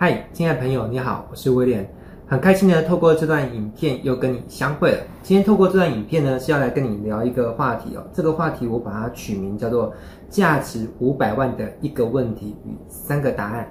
[0.00, 1.84] 嗨，亲爱的朋友，你好，我是威廉，
[2.24, 4.98] 很开心的透过这段影片又跟你相会了。
[5.24, 8.06] 今天透过这段影片呢，是要来跟你聊一个话题哦。
[8.12, 9.92] 这个话题我把它取名叫做
[10.30, 13.68] “价值五百万的一个问题与三个答案”。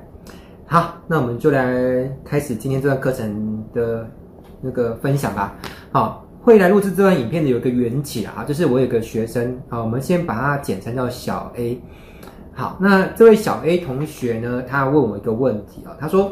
[0.68, 4.06] 好，那我们就来开始今天这段课程的
[4.60, 5.56] 那个分享吧。
[5.94, 11.82] 好，会来录制这段影片的有一个缘起啊，就是我有个学生，好，我们先把它简称叫小 A。
[12.58, 16.32] 好，那这位小 A 同学呢，他问我一个问题啊，他说：“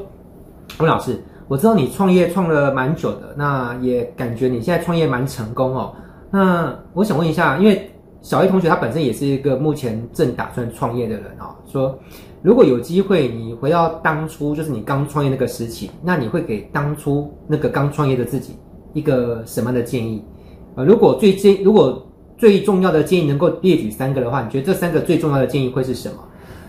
[0.82, 5.94] 温老师，我知道你创业创了蛮久的，那也感觉你现在创业蛮成功哦。
[6.32, 7.92] 那我想问一下，因为
[8.24, 11.96] 小 A 同学他本身也是一个目前正打算创业的人啊，说
[12.42, 18.58] 如果有机会你回到当初就是你刚创业那个时期，那你会给当初那个刚创业的自己
[18.94, 20.26] 一个什么样的建议？
[20.74, 22.04] 呃，如果最近如果。
[22.38, 26.16] 最重要的建议能够列举三个的话，你觉得这三个最重要的建议会是什么？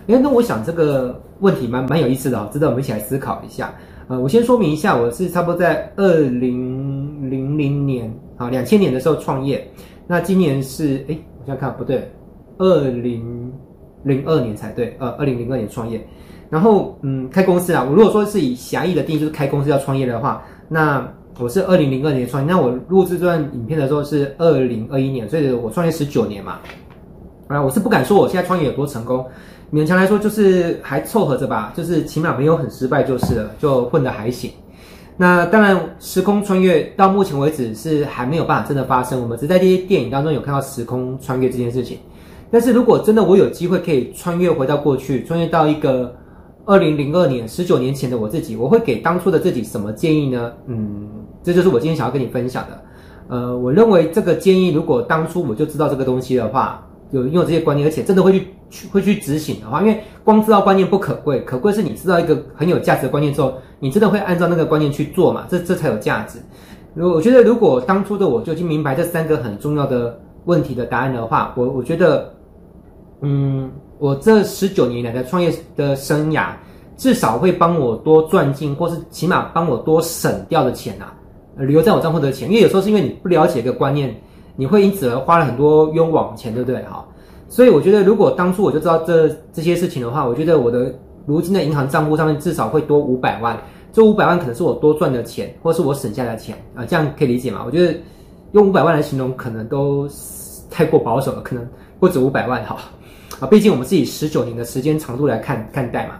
[0.07, 3.73] 诶，那我想这个问题蛮蛮有意思的哦，值得我们一起来思考一下。
[4.07, 9.69] 呃，我先说明一下，我是差不多在二零零零年啊，两千年的时候创业。
[10.07, 12.09] 那今年是诶，我想看不对，
[12.57, 13.51] 二零
[14.03, 16.01] 零二年才对，呃，二零零二年创业。
[16.49, 21.05] 然后嗯，开公司啊，我如果说是以狭义的定义，就是开公司要创业的话，那。
[21.39, 26.59] 我是二零零二年创业，那我录制这段影片的时候是二零二一年，所以我创业十九年嘛。
[27.47, 29.23] 啊，我是不敢说我现在创业有多成功，
[29.71, 34.49] 勉强来说就是还凑合着吧，就是起码没有很失败就是了，就混得还行。
[35.15, 41.99] 那当然，时空穿越到目前为止是还没有办法真的发生，我们只在这些电影当中有看到时空穿越这件事情。
[42.49, 46.15] 但是如果真的我有机会可以穿越回到过去，穿越到一个。
[46.67, 50.51] 二零零二年，十九年前的我自己，我会给当初的自己什么建议呢？
[50.67, 51.07] 嗯，
[51.41, 52.83] 这就是我今天想要跟你分享的。
[53.29, 65.45] 呃，我认为这个建议，如果当初我就知道这个东西的话，有拥有这些观念，而且真的会去去会去执行的话，因为光知道观念不可贵，可贵是你知道一个很有价值的观念之后，你真的会按照那个观念去做嘛？
[65.47, 66.37] 这这才有价值。
[66.93, 72.33] 如果我觉得，如果当初的我就已经明白这三个很重要的问题的答案的话，我我觉得，
[73.21, 73.71] 嗯。
[73.99, 76.49] 我这十九年来的创业的生涯，
[76.97, 81.13] 至少会帮我多赚进，或是起码帮我多省掉的钱啊，
[81.55, 82.47] 留在我账户的钱。
[82.49, 84.15] 因为有时候是因为你不了解一个观念，
[84.55, 86.81] 你会因此而花了很多冤枉钱，对不对？
[86.83, 87.05] 哈，
[87.49, 90.93] 所以我觉得如果当初我就知道这这些事情的话，我觉得我的
[91.25, 93.57] 如今的银行账户上面至少会多五百万。
[93.93, 97.63] 这五百万可能是我多赚的钱，或是我省下的钱啊，这样可以理解吗？
[97.65, 97.97] 我觉得
[98.51, 100.07] 用五百万来形容可能都
[100.69, 101.67] 太过保守了，可能
[101.99, 102.77] 不止五百万哈。
[103.39, 106.15] 啊，毕竟我们是以十九年的时间长度来看看待嘛，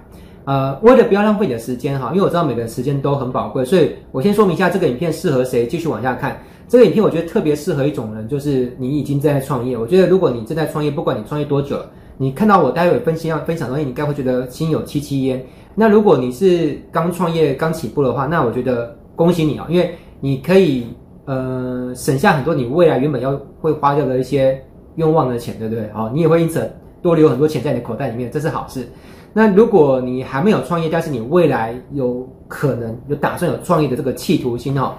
[0.46, 6.40] 呃，为了不要浪费你的时间哈，因为我知道每个人时间都很宝贵，所以我先说明一下这个影片适合谁，继续往下看。
[6.70, 9.78] 这个影片我觉得特别适合一种人，就是你已经在创业。
[9.78, 15.44] 我觉得如果你正在创业，不管你创业多久了，你看到我待会分析要分享东西，你该会觉得心有戚戚焉。
[15.74, 20.88] 那如果你是刚创业刚起步的话，那我觉得恭喜你啊，因为你可以
[21.26, 24.62] 呃省下很多你未来原本要会花掉的一些
[24.96, 25.90] 冤枉的钱，对不对？
[25.94, 26.70] 好，你也会因此。
[27.08, 28.86] 多留很多钱在你的口袋里面，这是好事。
[29.34, 34.94] 那如果你还没有创业，但是你未来有可能有打算有创业的这个企图心哦，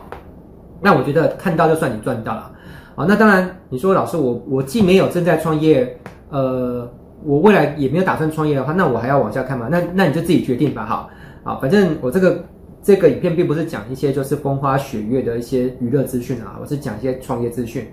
[0.80, 2.50] 那我觉得看到就算你赚到了。
[2.94, 5.98] 好，那当然你说老师，我我既没有正在创业，
[6.30, 6.88] 呃，
[7.24, 9.68] 我未来也没有打算创业的话，那我还要往下看吗？
[9.70, 10.86] 那那你就自己决定吧。
[10.86, 11.10] 好，
[11.42, 12.44] 好，反正我这个
[12.82, 17.86] 这个影片并不是讲一些就是风花雪月的一些娱乐资讯啊，我是讲一些创业资讯。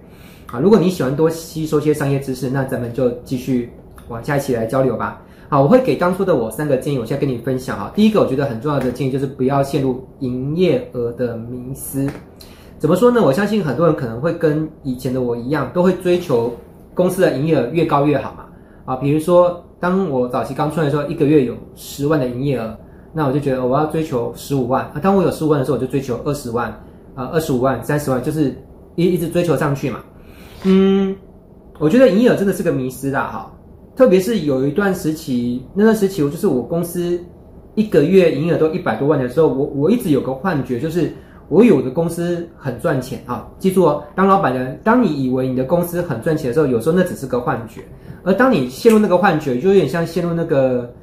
[0.52, 3.72] 啊，如果你喜欢多吸收些商业知识，那咱们就继续。
[4.08, 5.22] 往下一起来交流吧。
[5.48, 7.92] 好，我会给当初的我三个建议，我现在跟你分享哈。
[7.96, 12.10] 第一个，我觉得很重要的建议就是不要陷入营业额的迷思。
[12.80, 13.22] 怎么说呢？
[13.22, 16.52] 我相信很多人可能会跟以前的我一样，都会追求
[16.94, 18.46] 公司的营业额越高越好嘛。
[18.86, 22.76] 啊，比如说，当我早期刚出来的时候，一个月有十万的营业额，
[23.14, 24.84] 那我就觉得我要追求十五万。
[24.94, 26.70] 啊，当我有十五万的时候，我就追求二十万，
[27.14, 28.56] 啊，二十五万、三十万，就是
[28.96, 30.00] 一一直追求上去嘛。
[30.64, 31.16] 嗯，
[31.80, 33.52] 我觉得营业额真的是个迷思啦，哈。
[33.96, 37.20] 特别是有一段时期，那段时期我就是我公司
[37.76, 41.12] 一个月营业额都一百多万的时候，我我一直有个幻觉，就是
[41.48, 43.48] 我有的公司很赚钱啊。
[43.58, 47.82] 记住哦，当老板的人，当你以为你的公司很赚钱的时候，有时候那只是个幻觉。
[48.24, 50.94] 而当你陷入那个幻觉，就有点像陷入那个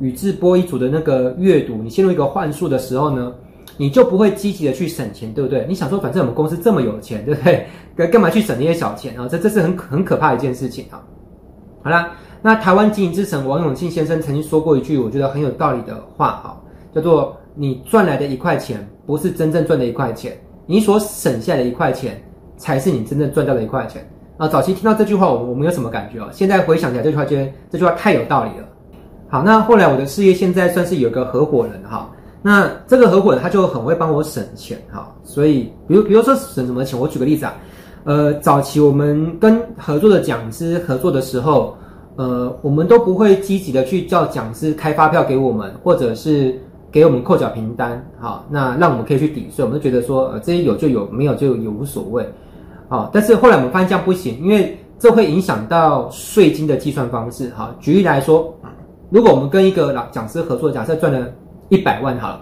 [0.00, 3.34] 宇智波一族的那个阅读，你陷入一个幻术的时候呢，
[3.76, 5.66] 你就不会积极的去省钱，对不对？
[5.68, 7.66] 你想说，反正我们公司这么有钱，对不对？
[7.94, 9.28] 干干嘛去省那些小钱啊？
[9.28, 11.04] 这这是很很可怕的一件事情啊。
[11.82, 12.12] 好啦。
[12.40, 16.56] 那台湾经营之神王永庆先生曾经说过一句我觉得很有道理的话啊，
[16.94, 22.22] 叫做“你赚来的一块钱不是真正赚的一块钱，你所省下的一块钱
[22.56, 24.08] 才是你真正赚到的一块钱”。
[24.38, 26.28] 啊，早期听到这句话，我我没有什么感觉哦。
[26.32, 28.68] 现在回想起来，这句话觉得这句话太有道理了。
[29.28, 32.08] 好，那后来我的事业现在算是有个合伙人哈，
[32.40, 37.54] 那这个合伙人他就很会帮我省钱哈，所以比如比如说省什么钱，我举个例子啊，
[38.04, 41.76] 呃，早期我们跟合作的讲师合作的时候，
[42.18, 46.60] 呃，我们都不会积极的去叫讲师开发票给我们，或者是
[46.90, 52.28] 给我们扣缴凭单，好，那让我们可以去抵税，我们就觉得说，呃，这些有就有，没有就也无所谓，
[52.88, 58.52] 好，但是后来我们发现这样不行，因为这会影响到税金的计算方式，哈，举例来说，
[59.10, 61.26] 如果我们跟一个老讲师合作，假设赚了。
[61.70, 62.40] 一百万好了，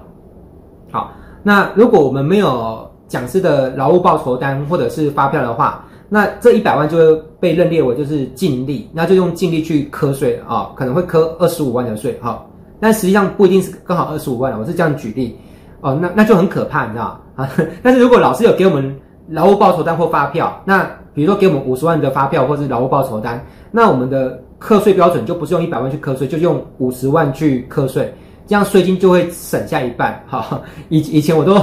[0.93, 1.11] 好，
[1.43, 12.45] 那如果我们没有讲师的劳务报酬单或者是发票的话，那这一百万就会被认列为就是净利，那就用净利去课税啊，可能会课二十五万的税哈，
[12.81, 15.37] 但实际上不一定是刚好二十五万，我是这样举例
[15.81, 17.51] 哦，那那就很可怕，你知道啊？
[17.83, 18.95] 但是如果老师有给我们
[19.29, 20.85] 劳务报酬单或发票，那
[21.15, 28.13] 比如说给我们五十万的发票或是劳务报酬单，那我们的课税标准就不是用一百万去课税，就用五十万去课税。
[28.47, 31.61] 这样税金就会省下一半，哈，以以前我都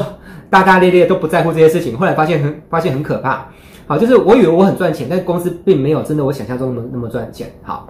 [0.49, 3.47] 大大咧咧都不在乎这些事情，后来发现很发现很可怕，
[3.85, 7.88] 好，就是我以为我很赚钱，但公司并没有真的我想象中那么那么赚钱，好，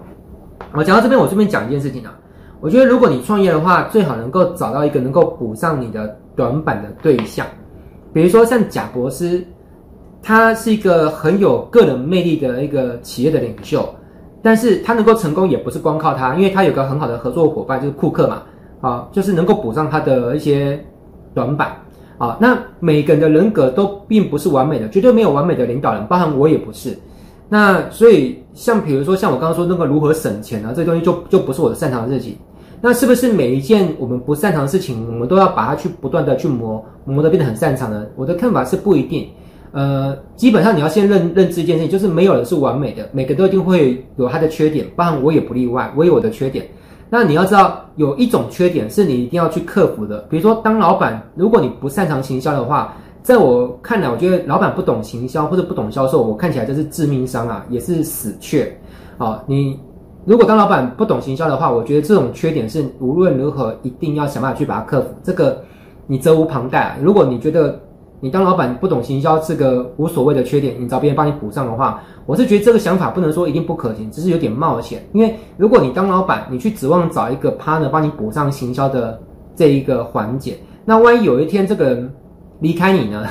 [0.72, 2.18] 我讲到这边，我这边讲一件事情啊，
[2.60, 7.46] 我觉得如果你创业的话，最好能够找到一个能够补上你的短板的对象，
[8.12, 9.42] 比如说像贾伯斯，
[10.22, 13.88] 他是一个很有个人魅力的一个企业的领袖，
[14.42, 18.42] 但是他能够成功也不是光靠他，因为他有个很好的合作伙伴就是库克嘛。
[18.80, 20.78] 啊，就是能够补上他的一些
[21.32, 21.74] 短板。
[22.18, 22.36] 啊。
[22.40, 26.96] 那每个人的人格都并不是完美的，绝对没有完美的领导人，包含我也不是。
[27.48, 32.36] 那所以，像比如说，像我刚刚说那个如何省钱啊，这东西就就不是我的擅长的事情。
[32.80, 38.04] 那是不是每一件我们不擅长的事情，我们都要把它去不断的去磨，磨的变得很擅长呢？
[38.16, 39.28] 我的看法是不一定。
[39.72, 46.66] 呃，基本上你要先认认知一件事情，就是没有人是完美的，每个都一定会有他的缺点，包含我也不例外，我有我的缺点。
[47.10, 50.18] 那你要知道，有一种缺点是你一定要去克服的。
[50.30, 58.70] 比如说，当老板，如果你不擅长行销的话，在我看来，我觉得老板不懂行销或者不懂销售，我看起来这是致命伤啊，也是死缺。
[59.16, 59.78] 啊，你
[60.24, 65.08] 如果当老板不懂行销的话，我觉得这种缺点是无论如何一定要想办法去把它克服。
[65.22, 65.62] 这个
[66.06, 66.98] 你责无旁贷。
[67.00, 67.78] 如果你觉得，
[68.24, 75.06] 你当老板不懂行销是个无所谓的缺点，你找别人帮你补上的话，我是觉得这个想法不能说一定不可行，只是有点冒险。
[75.12, 79.20] 因为如果你当老板，你去指望找一个 partner 帮你补上行销的
[79.54, 80.56] 这一个环节，
[80.86, 82.10] 那万一有一天这个人
[82.60, 83.26] 离开你呢，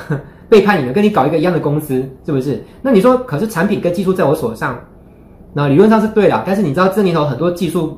[0.47, 2.63] 背叛你呢，跟你搞一个一样的公司，是不是？
[2.79, 4.77] 那你说，可是产品跟技术在我手上，
[5.53, 7.97] 那理论上是对的，但是你知道这年头很多技术，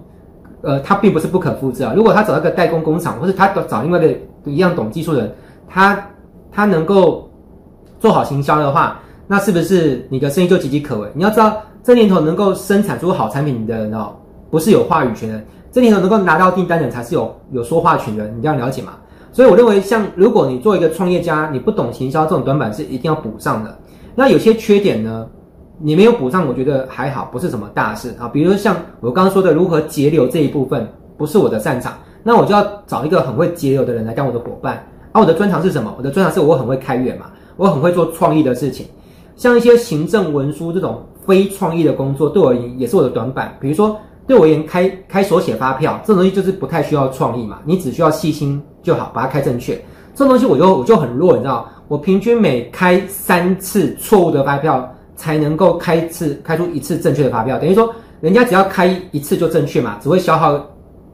[0.61, 1.91] 呃，它并不是不可复制啊。
[1.93, 5.35] 如果他找一个代工工厂，或是他找另外一个一样懂技术的人，
[5.67, 6.01] 他。
[6.55, 7.29] 他能够
[7.99, 11.11] 做好行销的话，那是不是你的生意就岌岌可危？
[11.13, 14.13] 你要知道，这年头能够生产出好产品的人哦，
[14.49, 18.93] 不是有话语权的，这年头能够拿到订单的才是有有说话权的，你这样了解吗？
[19.33, 23.77] 所以我认为，像如果你做一个创业家，你不懂行销这种短板是一定要补上的。
[24.15, 25.27] 那有些缺点呢，
[25.77, 28.29] 你没有补上，我觉得还好，不是什么大事啊。
[28.29, 30.87] 比如说像我刚刚说的如何节流这一部分，
[31.17, 31.93] 不是我的擅长，
[32.23, 34.81] 那我就要找一个很会节流的人来当我的伙伴。
[35.15, 35.95] 啊，我的专长是什么？
[35.97, 38.85] 我的专长是我很会开源嘛，我很会做创意的事情，
[39.37, 43.55] 像一些行政文书这种非创意的工作，对我而言也是我的短板。
[43.61, 43.97] 比如说，
[44.27, 49.73] 对我而言，开开手写发票这种东西就是不太需要创意嘛，你只需要细心就好，把它开正确。
[50.13, 57.89] 这种东西我就我就很弱，你知道，我平均每开三次错误的发票才能够开次开出一次正确的发票，等于说
[58.19, 60.61] 人家只要开一次就正确嘛，只会消耗。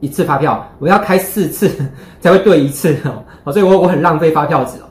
[0.00, 1.70] 一次发票，我要开四次
[2.18, 2.96] 才会对一次，
[3.50, 4.86] 所以我我很浪费发票纸哦。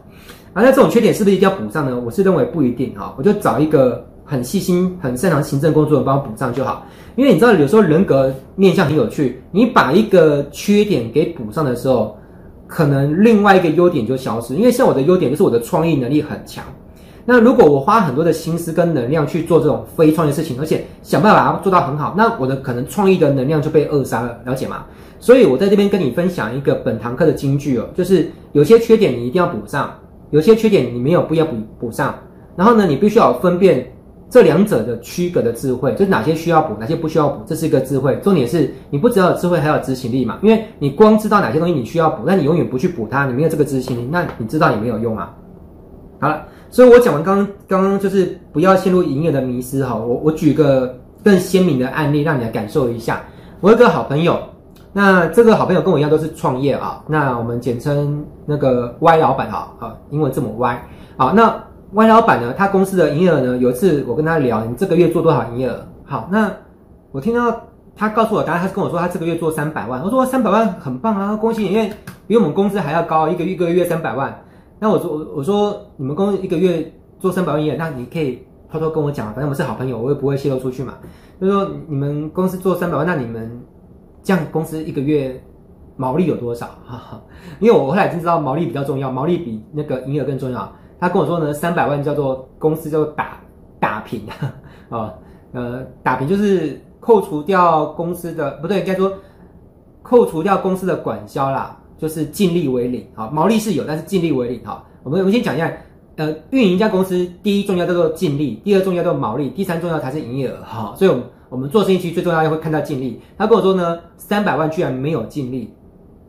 [0.54, 1.98] 啊，那这种缺点是不是一定要补上呢？
[1.98, 6.86] 我是认为不一定哈，我就找一个很细心、很擅长行政工作的帮我补上就好。
[7.16, 12.18] 因为你知道，有时候人格面相很有趣，你把一个缺点给补上的时候，
[12.68, 14.56] 可能另外一个优点就消失。
[14.56, 16.64] 因为像我的优点就是我的创意能力很强。
[17.26, 24.86] 那如果我花很多的心思跟能量去做这种非创业事情，而且想办法把它做到很好，那我的可能创意的能量就被扼杀了，了解吗？
[25.20, 29.94] 所以我在这边跟你分享一个本堂课的金句哦，就是有些缺点你一定要补上，
[30.32, 32.16] 有些缺点你没有必要补补上。
[32.56, 33.90] 然后呢，你必须要分辨
[34.30, 38.20] 这两者的区隔的智慧，就是哪些需要补，哪些不需要补，这是一个智慧。
[38.24, 40.40] 重点是你不只要有智慧，还有执行力嘛。
[40.42, 45.34] 因为你光知道哪些东西你需要补，但你永远不去补它，你没有这个执行力，那你知道也没有用啊。
[46.22, 46.46] 好了。
[46.70, 53.22] 所以我讲完刚刚刚就是不要陷入营业的迷思哈，我我举个更鲜明的案例让你来感受一下。
[53.60, 54.40] 我有个好朋友，
[54.94, 60.82] 那这个好朋友跟我一样都是创业啊，那我们简称那个 Y 老板哈啊，英文字母 Y
[61.18, 61.54] 好，那
[61.92, 65.86] Y 老板呢，他公司的营业额呢，有一次我跟他聊，你这个月做多少营业额？
[66.06, 66.50] 好，那
[67.12, 67.54] 我听到
[67.98, 71.92] 他告诉我，当然他是跟我说他这个月做三百万，我说三百万很棒啊，恭喜你，因为
[72.28, 74.34] 比我们工资还要高，一个一个月三百万。
[74.82, 80.96] 那我说我说你们公司一个月做三百万营业，那你可以偷偷跟我讲，反正我们是好朋友，我也不会泄露出去嘛。
[81.40, 83.62] 就说你们公司做三百万，那你们
[84.24, 85.40] 这样公司一个月
[85.96, 86.66] 毛利有多少？
[86.84, 87.22] 哈哈，
[87.60, 90.70] 因为我后来已经知道毛利比较重要，毛利比那个营业额更重要。
[91.00, 93.40] 他跟我说呢，三百万叫做公司叫做打
[93.80, 94.28] 打平
[94.90, 95.14] 啊，
[95.54, 96.82] 呃，打平就是。
[97.02, 99.12] 扣除掉公司的不对，应该说
[100.04, 103.06] 扣除掉公司的管销啦，就是净利为零。
[103.14, 104.66] 好，毛利是有，但是净利为零。
[104.66, 105.72] 好，我们我们先讲一下，
[106.16, 110.58] 呃，运营一家公司，第一重要叫做净利，第二重要叫做毛利，第三重要才是营业额。
[110.64, 113.22] 好，所以我们我们做生意其实最重要要会看到净利。
[113.38, 115.72] 他跟我说呢，三百万居然没有净利，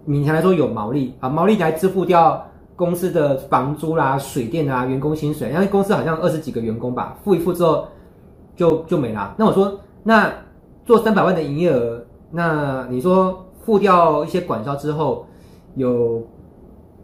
[0.06, 7.88] 勉强来说有毛利啊，毛利来支付掉公司的房租啦、水电啊、员工薪水，因为公司好像二十几个员工吧，付一付之后
[8.54, 9.34] 就就没了。
[9.38, 10.30] 那我说那。
[10.84, 15.24] 做三百万的营业额，那你说付掉一些管销之后，
[15.76, 16.22] 有，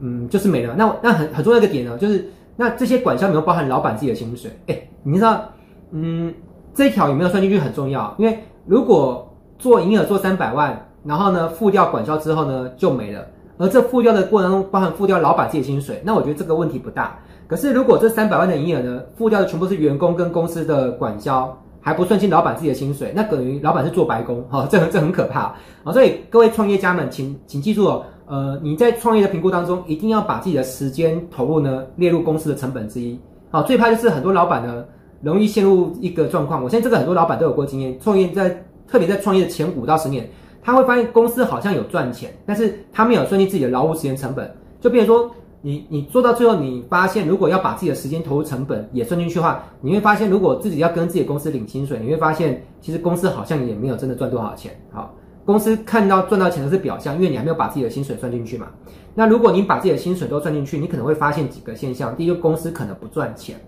[0.01, 0.75] 嗯，就是没了。
[0.77, 4.51] 那那很很重要的一个点呢，就是那这些管销有没有包含老板自己的薪水？
[4.67, 5.45] 哎，你知道，
[5.91, 6.33] 嗯，
[6.75, 17.19] 这一条有没有算进去很重要，因为如果做营业额做三百万，然后呢付掉管销之后呢就没了，而这付掉的过程中包含付掉老板自己的薪水，那我觉得这个问题不大。
[17.47, 21.57] 可是如果这三百万的营业额呢，付掉的全部是员工跟公司的管销。
[21.81, 33.19] 还不算进老板自己的薪水，那等于老板是做白工，哈、哦，这这很可怕啊、所以各位创业家们，请请记住哦，呃，你在创业的评估当中，一定要把自己的时间投入呢列入公司的成本之一。
[33.51, 34.85] 好、最怕就是很多老板呢
[35.23, 38.51] 容易陷入一个状况，我现在这个很多老板都有过经验，创业在
[38.87, 40.29] 特别在创业的前五到十年，
[40.63, 45.31] 他会发现公司好像有赚钱，但是他没有算进自己的劳务时间成本，就变成说。
[45.61, 54.73] 你你做到最后，你发现如果要把自己的时间投入成本也算进去的话，你会发现如果自己要跟自己的公司领薪水，你会发现其实公司好像也没有真的赚多少钱。
[54.93, 55.13] 好，
[55.49, 58.67] 公司看到赚到钱的是表象，因为你还没有把自己的薪水算进去嘛。
[59.15, 63.59] 那如果你把自己的薪水都算进去，你可能会发现几个现象：第一个，公司可能不赚钱，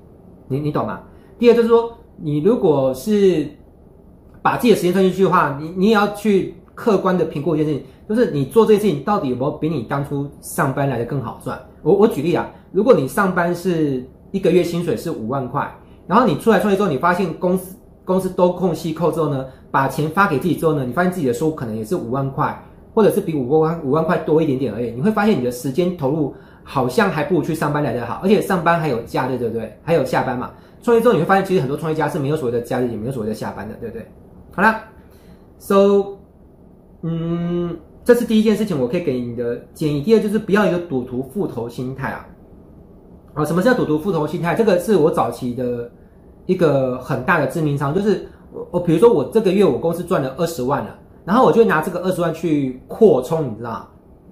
[0.46, 1.00] 你你懂吗？
[1.38, 3.48] 第二就是说，你如果是
[4.42, 11.58] 把自己的时间算进去的话，你你也要去客观的评估一件事情，就是你做这件事情到底有没有比你当初上班来的更好赚。
[11.80, 15.74] 我我举例啊，如果你上班是一个月薪水是五万块，
[16.06, 22.58] 然后你出来创业之后，你发现公司公司都空隙扣之后呢，把钱发给自己之后呢，你发现自己的收入可能也是五万块，
[22.94, 24.90] 或者是比五万五万块多一点点而已。
[24.90, 29.76] 你会发现你的时间投入好像还不如去上班来得好，而且上班还有假日，对不对？
[29.82, 30.50] 还有下班嘛。
[30.82, 34.06] 创业之后你会发现，其实很多创业家是没有所谓的假日，也没有所谓的下班的，对不对？
[34.52, 34.84] 好啦
[35.58, 36.16] ，so，
[37.02, 37.76] 嗯。
[38.02, 40.00] 这是第一件事情，我可以给你的建议。
[40.00, 42.26] 第二就是不要有一个赌徒复投心态啊！
[43.34, 44.54] 啊，什么叫赌徒复投心态？
[44.54, 45.88] 这个是我早期的
[46.46, 53.88] 一个很大的致命伤，就是我我比如说我这个月我公司赚了二十万了，然后我就拿这个二十万去扩充，你知道？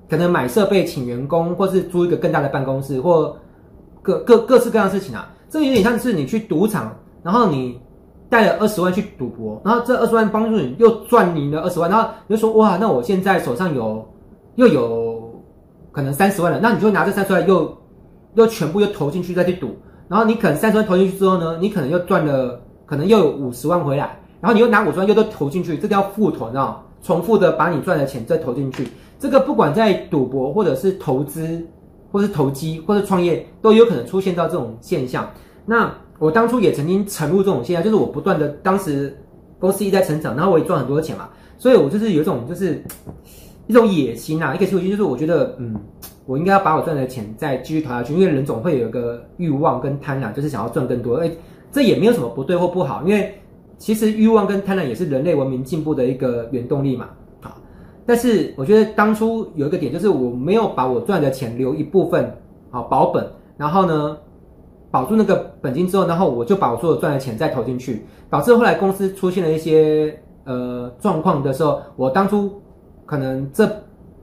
[0.08, 3.36] 可能买设备、请员工，或是租一个更大的办公室，或
[4.02, 5.30] 各各各式各样的事情啊。
[5.48, 7.80] 这个有点像是你去赌场，然后你。
[8.30, 14.06] 带了二十万去赌博，然后这二十万帮助你又赚赢了二十万，然后你就说哇，那我现在手上有
[14.56, 15.32] 又有
[15.90, 17.74] 可能三十万了，那你就拿这三十万又
[18.34, 19.74] 又全部又投进去再去赌，
[20.08, 31.62] 然后你可能三十万投进去之后呢，你可能又赚了可能又有五十万回来，然后你又拿五十万又都投进去，这个叫复投，你知道，重复的把你赚的钱再投进去，这个不管在赌博或者是投资，
[32.10, 35.30] 或是投机或是创业，都有可能出现到这种现象，
[35.66, 35.92] 那。
[36.20, 39.16] 我当初也曾经沉入这种现象，就是我不断的，当时
[39.60, 42.82] 公司一直在成长，然后我也赚很多钱嘛，所以我就是有一种就是
[43.68, 45.76] 一种野心啊，一个野心，就是我觉得，嗯，
[46.26, 51.18] 我应该要把我赚的钱再继续投下去，因为人总会有一个欲望跟贪婪，就是想要赚更多。
[51.18, 51.30] 哎，
[51.70, 53.34] 这也没有什么不对或不好，因为
[53.76, 57.08] 其实欲望跟贪婪也是人类文明进步的一个原动力嘛。
[57.40, 57.56] 好，
[58.04, 62.34] 但是我觉得当初有一个点，就是我没有把我赚的钱留一部分
[62.70, 64.16] 好保本，然后呢，
[64.90, 72.60] 保住那个本金之后，然后我就把我所有赚的钱再投进去，导致后来公司出现了一些呃状况的时候，我当初
[73.06, 73.70] 可能这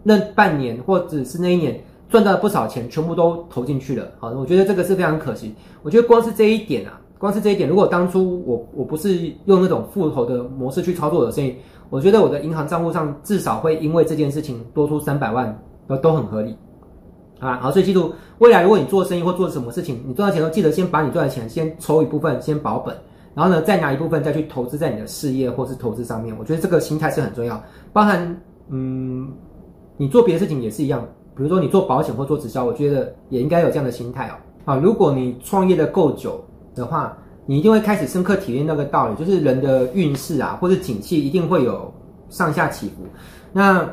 [0.03, 4.07] 那半年或者是那一年赚到了不少钱，全部都投进去了。
[4.19, 5.55] 好，我觉得这个是非常可惜。
[5.81, 11.55] 我觉得光是这一点啊，光是这一点，如果当初我我不是用那种复投的模式去操作我的生意，
[11.89, 15.59] 我觉得我的银行账户上至少会因为这件事情多出三百万，
[16.03, 16.55] 都很合理。
[17.39, 22.95] 啊，好，所以记住，未来如果你做生意或做什么事情，你赚到钱都记得先把你赚的钱先抽一部分，先保本，
[23.33, 26.35] 然后呢，再拿一部分再去投资在你的事业或是投资上面。
[26.37, 27.59] 我觉得这个心态是很重要，
[27.91, 28.39] 包含
[28.69, 29.33] 嗯，
[29.97, 31.03] 你做别的事情也是一样，
[31.35, 34.33] 比如说你做保险或做直销，我觉得也应该有这样的心态哦。
[34.65, 36.39] 啊，如果你创业的够久
[36.75, 41.93] 的话，你一定会开始深刻体验那个道理，就是人的运势啊，或者景气一定会有
[42.29, 43.03] 上下起伏。
[43.53, 43.87] 那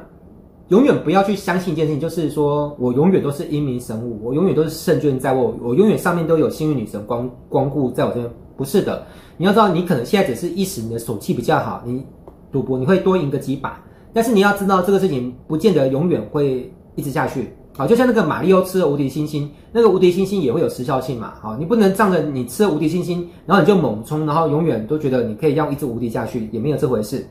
[0.69, 8.31] 永远不要去相信一件事情，就是说我永远都是英明神武，我永远都是胜券在握，我永远上面都有幸运女神光光顾在我这边。
[8.57, 9.05] 不是的，
[9.37, 12.05] 你要知道，你可能现在只是一时你的手气比较好，你
[12.51, 17.53] 赌博你会多赢个几把，但是你要知道这个事情不见得永远会一直下去。
[17.75, 21.33] 好，就像那个马里奥吃了无敌星星，那个无敌星星也会有时效性嘛。
[21.41, 27.27] 好，你不能仗着你吃了无敌星星，然后你就猛冲，然后永远都觉得你可以让一直无敌下去，也没有这回事。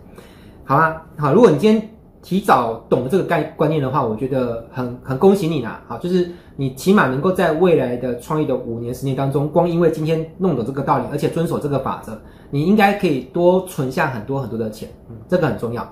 [0.64, 1.90] 好啊，好，如果你今天
[2.24, 5.80] 提早懂了这个概观念的话，我觉得很很恭喜你啦。
[5.88, 12.20] 好，就是你起码能够在未来的创业的五年、十年当中，光因为今天弄懂这个道理，而且遵守这个法则，
[12.50, 14.90] 你应该可以多存下很多很多的钱。
[15.08, 15.88] 嗯，这个很重要。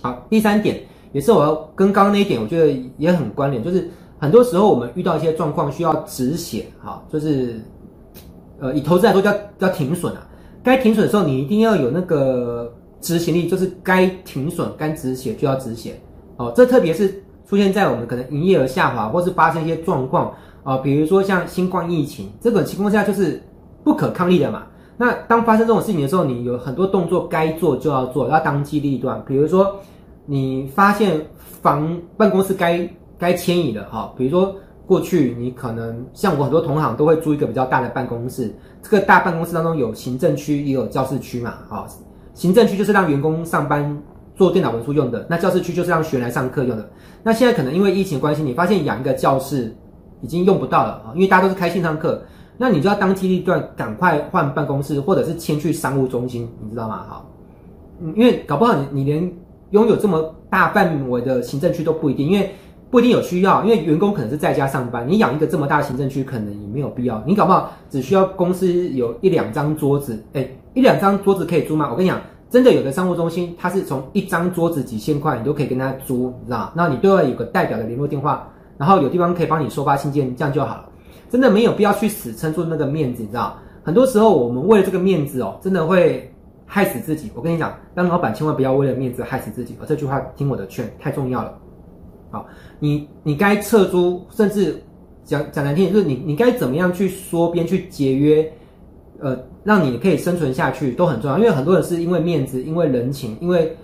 [0.00, 0.80] 好，第三点。
[1.14, 7.60] 也是我要跟刚刚那一点，我觉得也很关联，就是很多时候我们遇到一些状况需要止血，哈，就是，
[8.58, 10.26] 呃，以投资来说叫叫停损啊，
[10.62, 16.00] 该停损的时候你一定要有那个执行力，就是该停损、该止血就要止血，
[16.36, 23.40] 哦，这特别是出现在我们可能营业额下滑，或是发生一些状况啊，比如说像新冠疫情这种情况下就是
[23.84, 24.64] 不可抗力的嘛，
[24.96, 29.76] 那当发生这种事情的时候，你有很多动作该做就要做，要当机立断，比如说。
[30.26, 32.88] 你发现房办公室该
[33.18, 34.54] 该迁移了哈，比如说
[34.86, 41.86] 过去你可能像我很多同行都会租一个比较大的办公室，这个大办公室当中有行政区也有教室区嘛，啊，
[42.34, 44.02] 行政区就是让员工上班
[44.34, 46.90] 做电脑文书用的，那教室区就是让学员来上课用的。
[47.22, 49.74] 那现在可能因为疫情关系，你发现养一个教室
[50.20, 52.22] 已经用不到了啊，因为大家都是开线上课，
[52.56, 57.06] 那你就要当机立断，赶快换办公室或者是迁去商务中心，你知道吗？
[57.08, 57.24] 哈，
[58.16, 59.32] 因为搞不好你你连。
[59.74, 62.48] 拥有这么大范围的行政区都不一定，因为
[62.90, 67.20] 不一定有需要，因为员工可能是在家上班，你养一个这么大的行政区可能也没有必要。
[67.26, 71.88] 你搞不好只需要公司有一两张桌子，哎，一两张桌子可以租吗？
[71.90, 76.72] 我跟你讲，真的有的商务中心，它是从一张桌子几千块，你都可以跟他租，你知道？
[76.76, 80.88] 那你都要有个代表的联络电话，然后有地方可以帮你收发信件，这样就好了。
[81.28, 83.58] 真的没有必要去死撑住那个面子，你知道？
[83.82, 86.30] 很多时候我们为了这个面子哦，真的会。
[86.66, 87.30] 害死自己！
[87.34, 89.76] 我跟你讲，当老板千万不要为了面子害死自己。
[89.80, 91.58] 而这句话听我的劝，太重要了。
[92.30, 92.46] 好，
[92.80, 94.82] 你你该撤租，甚至
[95.24, 98.52] 讲讲难听点，就是你你该怎么样去缩编去节约，
[99.20, 101.38] 呃，让你可以生存下去都很重要。
[101.38, 103.76] 因为很多人是因为面子，因为人情，因为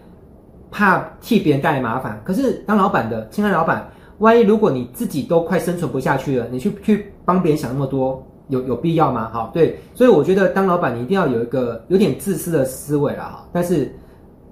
[0.71, 2.21] 怕替别人带来麻烦。
[2.25, 3.89] 可是当老板的，亲爱的老板，
[4.19, 8.27] 万一如果你自己都快生存不下去了，你去去帮别人想那么多。
[8.51, 9.31] 有有必要吗？
[9.33, 13.49] 哈，对，所以我觉得当老板你一定要有一个有点自私的思维了，哈。
[13.53, 13.91] 但是，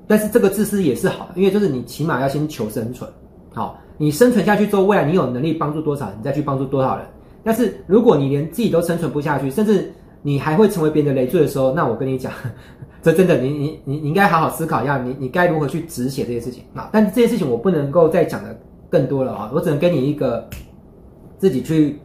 [0.06, 3.10] 但是这个自私也是好的，因为就是你起码要先求生存，
[3.52, 7.04] 好，你生存下去之后，未来你有能力帮助多少，你再去帮助多少人。
[7.44, 12.32] 但是如果你连自己都生存不下去，甚至你还会成为别人的累赘的时候，那我跟你讲，
[13.02, 16.88] 这真的，你你你你应该好好思考一下，你你该如何去止血这些事情啊？
[16.92, 18.56] 但是这些事情我不能够再讲的
[18.88, 20.48] 更多了啊，我只能给你一个
[21.38, 21.98] 自己去。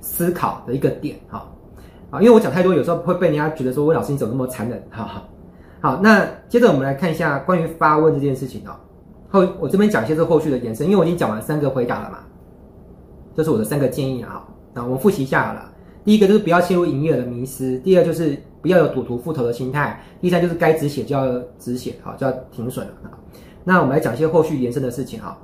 [0.00, 1.46] 思考的一个点，哈，
[2.10, 5.22] 啊，因为我讲太多，有时候会被人家觉得说，魏老师你怎么那么残忍，哈哈。
[5.82, 8.72] 好，那接着我们来看一下关于发问这件事情哦。
[9.30, 12.18] 后我这边讲一些这后续的延伸，因为我已经讲完三个回答了嘛，
[13.34, 14.44] 这是我的三个建议啊。
[14.74, 15.72] 那我们复习一下好了。
[16.04, 22.92] 第一个就是不要陷入营业的迷失，第二就是不要有赌徒复投的心态，第三就是该止血就要止血，好，就要停损了。
[23.64, 25.38] 那我们来讲一些后续延伸的事情哈。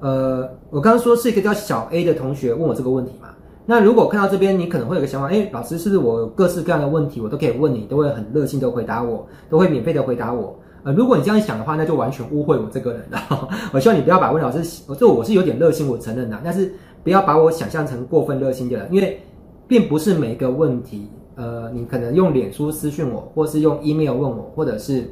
[0.00, 3.28] 呃，我刚刚说是一个叫小 A 的同学问我这个问题嘛。
[3.64, 10.58] 那如果看到这边，你可能会有个想法，哎，老师是不是我有各式各样的问题，我都可以问你，都会很热心的回答我，都会免费的回答我。
[10.82, 13.48] 呃，如果你这样想的话，那就完全误会我这个人了。
[13.72, 19.20] 我希望你不要把温老师，我这我是有点热心，我承认的，但是不要把我想象成过分热心的人，因为
[19.68, 25.08] 并不是每一个问题，呃，你可能用脸书私讯我，或是用 email 问我，或者是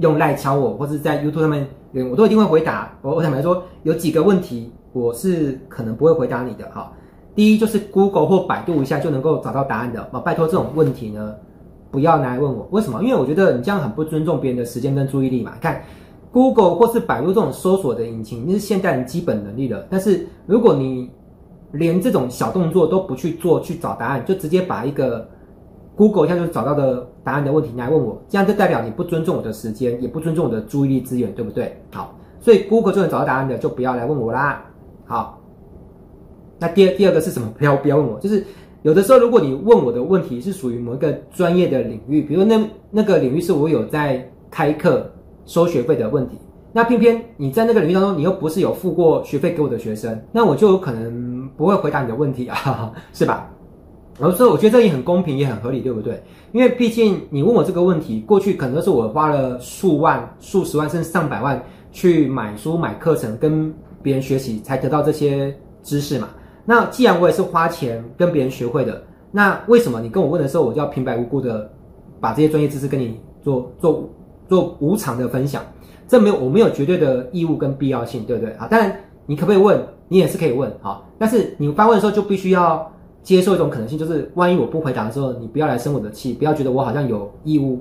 [0.00, 1.66] 用赖敲我，或是在 YouTube 上面，
[2.10, 2.94] 我都一定会回答。
[3.00, 6.92] 我我坦白说，有几个问题我是可能不会回答你的，哈。
[7.34, 11.34] 第一就是 Google 或百度一下就能够找到答案的啊，拜托这种问题呢，
[11.90, 12.68] 不要拿来问我。
[12.70, 13.02] 为什么？
[13.02, 15.54] 因为我觉得你这样很不尊重别人的时间跟注意力嘛。
[15.60, 15.82] 看
[16.30, 19.84] Google 或是百度这种搜索的引擎，那是现代人基本能力了。
[19.90, 21.10] 但是如果你
[21.72, 25.28] 连这种小动作都不去做，去找答案，就直接把一个
[25.96, 31.76] Google 一下就找到的答案的问题来问我，这样就代表你不尊重我的时间，也不尊重我的注意力资源，对不对？
[31.92, 34.64] 好，所以 Google 就能找到答案的，就不要来问我啦。
[35.04, 35.40] 好。
[36.58, 37.52] 那第二第二个是什么？
[37.58, 38.44] 不要不要问我，就是
[38.82, 45.10] 有的时候，如果你问我的问题是属于某一个专业的领域，比如那那个领域是我有在开课
[45.46, 46.36] 收学费的问题，
[46.72, 53.50] 那偏偏你在那个领域当中，你又不是有付过学费给我的学生，那我就有可能不会回答你的问题啊， 是吧？
[54.16, 56.22] 然后所以我觉得这也很公平，也很合理，对不对？
[56.52, 66.28] 因为毕竟你问我这个问题，过去可能都是我花了数万、数十万甚至上百万去买书、买课程，跟别人学习，才得到这些知识嘛。
[66.64, 71.70] 那既然我也是花钱跟别人学会的，那为什么你跟我问的时候，我就要平白无故的
[72.20, 74.08] 把这些专业知识跟你做做
[74.48, 75.62] 做无偿的分享？
[76.08, 78.52] 这没有，我没有绝对的义务跟必要性，对不对？
[78.54, 78.94] 啊，当然
[79.26, 79.80] 你可不可以问？
[80.08, 82.90] 你也是可以问，好，但是你发问的时候就必须要。
[83.24, 87.80] 接受一种可能性，就是万一我不回答的时候，你不要来生我的气，不要觉得我好像有义务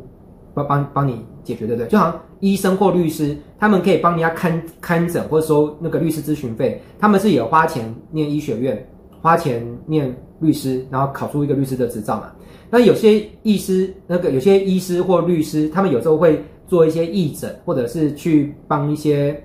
[0.53, 1.87] 帮帮帮你解决，对不对？
[1.87, 8.87] 就好像医生或律师，他们可以帮人家看看诊或者收那个律师咨询费，他们是也花钱念医学院，
[9.21, 12.31] 花钱念律师，然后考出一个律师的执照嘛。
[12.69, 19.39] 那有些医师，那个有些医师或律师，他们有时候会做一些义诊，或者是去帮一些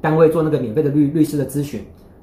[0.00, 1.80] 单位做那个免费的律律师的咨询，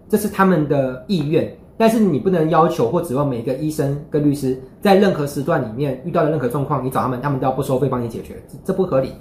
[0.08, 1.54] 这是他们的意愿。
[1.76, 9.12] 但是你不能要求或指望每个医生跟律师在任何时段里面遇到的任何状况，你找他们，他们都要不收费帮你解决，这这不合理。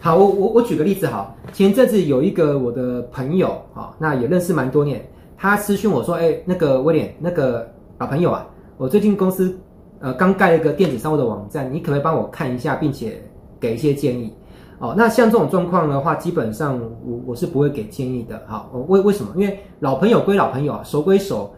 [0.00, 5.00] 好，我我我举个例子哈，前阵子有一个我的朋友啊，那也认识蛮多年，
[5.36, 8.46] 他私讯我说，哎，那个威廉，那个老朋友啊，
[8.76, 9.56] 我最近公司
[10.00, 13.22] 呃刚盖了一个电子商务的网站，你可不可以帮我看一下，并且
[13.60, 14.32] 给一些建议？
[14.78, 18.42] 哦，那像这种状况的话，基本上我我是不会给建议的。
[18.46, 19.30] 好，为为什么？
[19.36, 21.54] 因为老朋友归老朋友啊，熟归熟。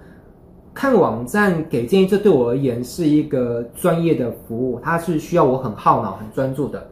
[0.74, 6.86] 看网站给建议，这对我而言是一个专业的服务，它是需要我很耗脑、很专注的。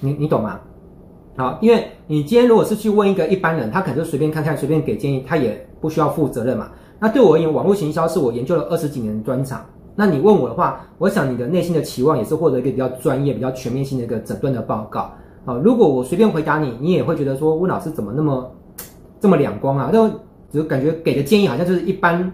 [0.00, 0.58] 你你懂吗？
[1.36, 6.70] 好，因为你今天如果是去问一个一般人，他可能就随便看看、随便给建议，他也不需要负责任嘛。
[6.98, 9.62] 那对我而言，网络行销是我研究了二十几年的专长。
[9.94, 15.12] 那你问我的话，我想你的内心的期望也是获得一个比较专业、比较全面性的一个诊断的报告。
[15.44, 18.50] 好，如果我随便回答你，你也会觉得说温老师怎么那么
[19.20, 19.90] 这么两光啊？
[19.92, 20.10] 就
[20.50, 22.32] 就感觉给的建议好像就是一般。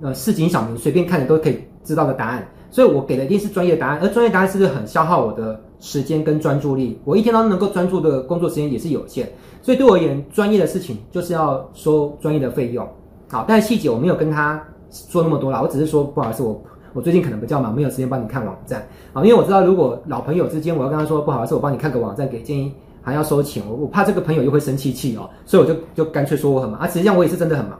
[0.00, 3.98] 呃，市井小民随便看的都可以知道的答案，所以我给的一定是专业答案。
[4.00, 7.00] 而专业答案是不是很消耗我的时间跟专注力？
[7.04, 9.28] 我一天当中能够专注的工作时间也是有限，
[9.60, 12.86] 所以对我而言，专业的事情就是要收专业的费用。
[13.28, 18.86] 好，但是细节我没有跟他说那么多啦，我只是说不好意思，我我最近可能比较忙，没有时间帮你看网站。
[19.12, 27.78] 好，因为我知道如果老朋友之间，我要跟他说不好意思，我帮你看个网站给建议，还要收钱，我我怕这个朋友又会生气气哦，所以我就就干脆说我很忙啊，实际上我也是真的很忙。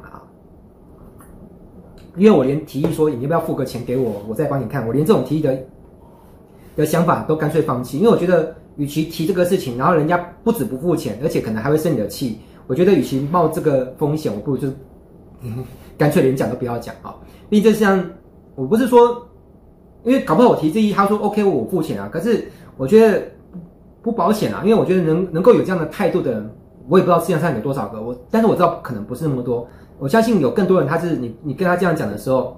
[2.18, 5.56] 因为我连提议说你要不要付个钱给我，我再帮你看，我连这种提议的
[6.76, 7.98] 的想法都干脆放弃。
[7.98, 14.68] 因为我觉得，与其提这个事情，然后人家不止不付钱，而且可能还会生你的气，我觉得与其冒这个风险，我不如就、
[15.42, 15.64] 嗯、
[15.96, 17.14] 干脆连讲都不要讲啊。
[17.48, 18.04] 毕竟这像
[18.54, 19.26] 我不是说，
[20.04, 22.08] 因为搞不好我提这议，他说 OK，我付钱啊。
[22.12, 23.22] 可是我觉得
[24.02, 26.50] 不保险啊，因为我觉得能能够有这样的态度的人，
[26.88, 28.02] 我也不知道世界上有多少个。
[28.02, 29.66] 我但是我知道可能不是那么多。
[29.98, 32.56] 我相信有更多人，他是你，你跟他这样讲的时候，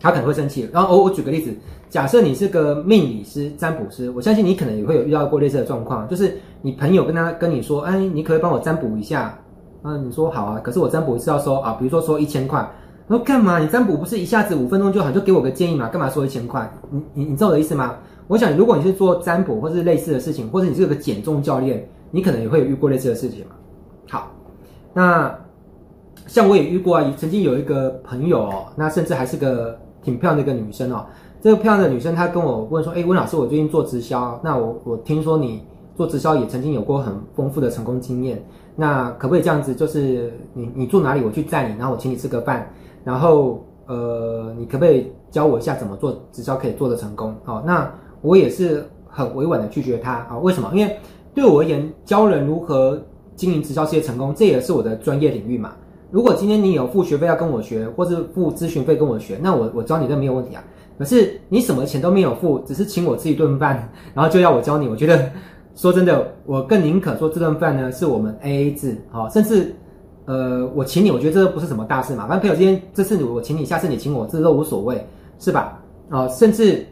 [0.00, 0.68] 他可能会生气。
[0.72, 1.54] 然后我我举个例子，
[1.90, 9.38] 假设你是个命理师、占卜师，我相信你可能也会有遇到过类似的状况，就是你朋友跟他跟你说，哎，你可以帮我占卜一下？
[9.82, 12.66] 啊，你说好啊，可是我占卜是要收啊，比如说收一千块。
[13.06, 13.58] 我说干嘛？
[13.58, 15.88] 你占卜不是一下子五分钟就好，就给我个建议嘛？
[15.88, 16.68] 干嘛收一千块？
[16.90, 17.96] 你你你知道我的意思吗？
[18.26, 23.54] 我想，如果你是做占卜或是类似的事情，或者你是个减重教练，你可能也会有遇过类似的事情嘛。
[24.08, 24.32] 好，
[24.94, 25.32] 那。
[26.26, 31.06] 像我也遇过啊，曾经有一个朋友哦，那甚至还是个挺漂亮的一个女生哦。
[31.40, 35.62] 这个漂亮的女生她跟我问说：“哎，温老师，我最近做直销，那我我听说你
[35.94, 39.74] 做直销也曾经有过很丰富的成功经验，那可不可以这样子？
[39.74, 42.68] 就是你你住哪里，我去载你，然后我请你吃个饭，
[43.04, 47.32] 然后呃，你可不可以教我一下怎么做直销可以做得成功？
[47.44, 47.88] 哦，那
[48.22, 50.38] 我也是很委婉的拒绝她啊。
[50.38, 50.68] 为什么？
[50.74, 50.98] 因为
[51.34, 53.00] 对我而言，教人如何
[53.36, 55.72] 经营直销事业成功，这也是我的专业领域嘛。”
[56.10, 60.62] 如果今天你有付学费要跟我学，或是付咨询费跟我学，那我我教你都没有问题啊。
[60.98, 65.30] 可是你什么钱都没有付，只是请我吃一顿饭， 然后就要我教你，我觉得
[65.74, 69.74] 说真的，我更宁可说这顿饭呢是我们 AA 制，好，甚至
[70.26, 72.26] 呃我请你，我觉得这不是什么大事嘛。
[72.26, 75.04] 反正朋友今天这次我请你，下次你请我，这都无所谓，
[75.38, 75.82] 是吧？
[76.08, 76.86] 啊，甚至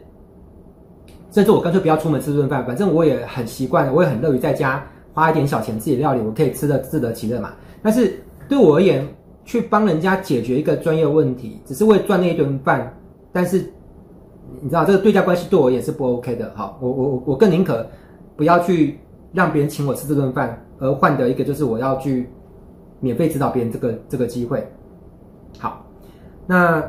[1.31, 7.53] 甚至我干脆不要出门吃顿饭，反正我也很习惯，我也很乐于在家花一点小钱自己料理，我可以吃的自得其乐嘛。
[7.81, 8.19] 但是。
[8.47, 9.07] 对我而言，
[9.43, 12.95] 去帮人家解决一个专业问题，只是为赚那一顿饭，
[13.31, 13.71] 但是
[14.61, 16.51] 你知道这个对价关系对我也是不 OK 的。
[16.55, 17.85] 好，我我我我更宁可
[18.35, 18.99] 不要去
[19.33, 22.29] 让别人请我吃这顿饭，而换得一个就是我要去
[22.99, 24.65] 免费指导别人这个这个机会。
[25.59, 25.85] 好，
[26.47, 26.81] 那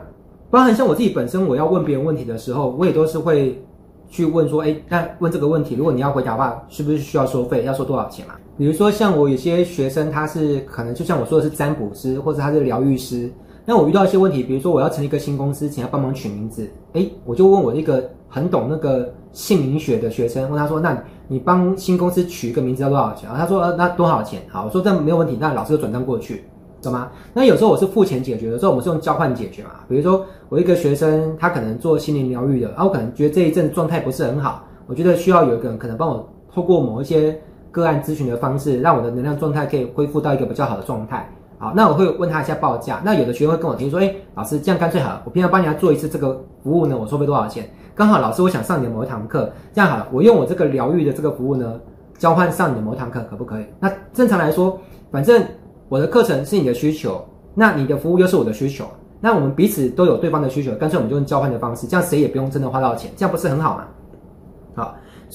[0.51, 3.63] 包含像我自己本身，我要问别人问题的时候，我也都是会
[4.09, 7.65] 去问说，哎，那问这个问题，如果你要回答的话，是不是需要收费？
[7.65, 8.35] 要收多少钱嘛？
[8.59, 13.31] 比如说，像我有些学生，他是可能就像我说的是占卜师，或者他是疗愈师，
[13.65, 20.97] 那我遇到一些问题，比如说我要成立一个新公司，请他帮忙取名字，诶，我就问我一个很懂那个姓名学的学生，问他说：“那
[21.29, 26.45] 你帮新公司取一个名字要多少钱？”然后他说：“，那多少钱？”好，我说这没有问题，那老师就转账过去，
[26.81, 27.11] 懂吗？
[27.35, 29.71] 那有时候我是付钱解决的，有时候我们是用交换解决嘛。
[29.89, 37.39] 比如说我一个学生，他可能做心灵疗愈的，啊，我可能觉得这一阵状态不是很好，我觉得需要有一个人可能帮我透过某一些
[37.77, 41.31] 个案咨询的方式，让我的能量状态可以恢复到一个比较好的状态。
[41.59, 43.03] 好，那我会问他一下报价。
[43.05, 47.69] 那有的学员会跟我提说，哎，老师这样干脆好了，我平常帮你来做一次这个服务呢，我收费多少钱？
[47.95, 51.79] 刚好老师我想上你的某一堂课，这样好了，我用我这个疗愈的这个服务呢，
[52.17, 53.65] 交换上你的某一堂课，可不可以？
[53.79, 54.79] 那正常来说，
[55.11, 55.45] 反正
[55.91, 57.23] 我的课程是你的需求，
[57.55, 58.87] 那你的服务又是我的需求，
[59.21, 63.85] 那我们彼此都有对方的需求，干脆我们就用交换的方式，这样谁也不用真的花到钱，这样不是很好吗？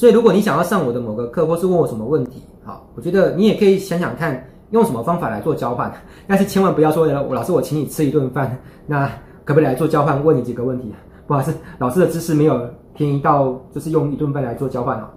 [0.02, 4.44] 所以如果你想要上我的某个课，或是问我什么问题，好，我觉得你也可以想想看。
[4.72, 5.94] 用什么方法来做交换？
[6.26, 9.06] 但是千万不要说，我老师我请你吃一顿饭，那
[9.46, 10.26] 可不可以来做交换？
[10.26, 10.92] 问你几个问题？
[11.28, 15.08] 不好意思，老师的知识没有便宜到就是用一顿饭来做交换哦。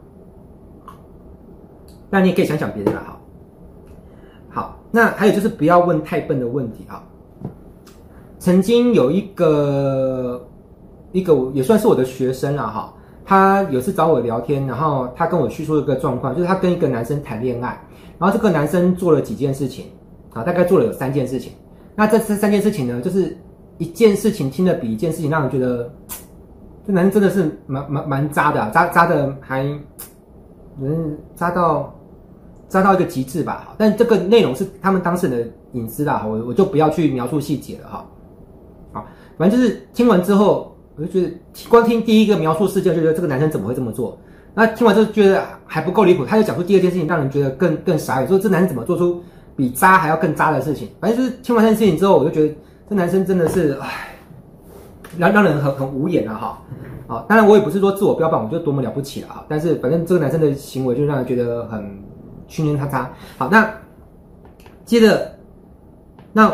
[2.10, 3.20] 那你也可以想想别的啦，好。
[4.50, 7.02] 好，那还有就是不要问太笨的问题啊。
[8.38, 10.46] 曾经有一个
[11.12, 12.92] 一个也算是我的学生了哈，
[13.24, 17.68] 他有次找我聊天，然后他跟我叙述一个状况，就是他跟一个男生谈恋爱。
[18.18, 19.86] 然后这个男生做了几件事情，
[20.32, 21.52] 啊，大概做了有三件事情。
[21.96, 23.36] 那这这三件事情呢，就是
[23.78, 25.90] 一件事情听的比一件事情让人觉得，
[26.86, 29.64] 这男生真的是蛮蛮蛮渣的，啊渣渣的还，
[30.80, 31.94] 嗯，渣到
[32.68, 33.74] 渣到一个极致吧。
[33.78, 38.04] 但这个内容是他们当事人的隐私啦，我我就不要去描述细节了哈。
[38.92, 39.06] 好，
[39.38, 41.34] 反正就是听完之后，我就觉得
[41.68, 44.18] 光听第一个描述事件，就觉得这个男生怎么会这么做？
[44.54, 49.20] 那听完之后觉得还不够离谱，他就讲出第二件事情，让人觉得更更傻眼，说这男人怎么做出
[49.56, 50.88] 比渣还要更渣的事情？
[51.00, 52.54] 反正就是听完这件事情之后，我就觉得
[52.88, 54.14] 这男生真的是，唉，
[55.18, 56.62] 让让人很很无言了哈。
[57.06, 61.82] 啊，当然我也不是说自我标榜我就多么了不起了啊，但是反正这个男生的行为就让人觉得很
[62.46, 63.10] 圈圈叉叉。
[63.36, 63.68] 好，那
[64.84, 65.34] 接着，
[66.32, 66.48] 那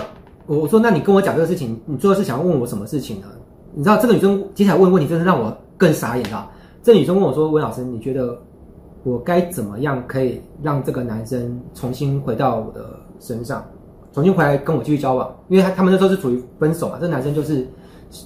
[0.46, 3.26] 我我说，那你跟我讲这个事情，你最后是想要问我什么事情呢？
[3.74, 6.50] 你知道这个女生接下来问问题，真是让我更傻眼啊。
[6.82, 8.36] 这女生问我说：“温老师，你觉得
[9.04, 13.64] 我该怎么样可以让这个男生重新回到我的身上，
[14.12, 15.30] 重新回来跟我继续交往？
[15.48, 17.66] 因为他他们那时候是处于分手嘛，这男生就是